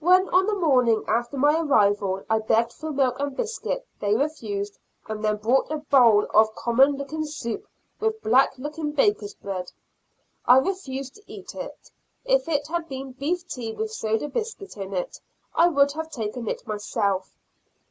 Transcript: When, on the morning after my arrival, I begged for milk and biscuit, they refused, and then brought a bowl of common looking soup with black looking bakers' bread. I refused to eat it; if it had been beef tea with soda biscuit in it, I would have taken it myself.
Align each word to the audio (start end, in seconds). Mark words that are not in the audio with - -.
When, 0.00 0.30
on 0.30 0.46
the 0.46 0.54
morning 0.54 1.04
after 1.06 1.36
my 1.36 1.60
arrival, 1.60 2.24
I 2.30 2.38
begged 2.38 2.72
for 2.72 2.90
milk 2.90 3.20
and 3.20 3.36
biscuit, 3.36 3.86
they 4.00 4.16
refused, 4.16 4.78
and 5.06 5.22
then 5.22 5.36
brought 5.36 5.70
a 5.70 5.76
bowl 5.76 6.26
of 6.32 6.54
common 6.54 6.92
looking 6.96 7.26
soup 7.26 7.66
with 8.00 8.22
black 8.22 8.56
looking 8.56 8.92
bakers' 8.92 9.34
bread. 9.34 9.70
I 10.46 10.56
refused 10.56 11.16
to 11.16 11.22
eat 11.30 11.54
it; 11.54 11.90
if 12.24 12.48
it 12.48 12.68
had 12.68 12.88
been 12.88 13.12
beef 13.12 13.46
tea 13.46 13.72
with 13.74 13.92
soda 13.92 14.28
biscuit 14.30 14.74
in 14.78 14.94
it, 14.94 15.20
I 15.54 15.68
would 15.68 15.92
have 15.92 16.08
taken 16.10 16.48
it 16.48 16.66
myself. 16.66 17.36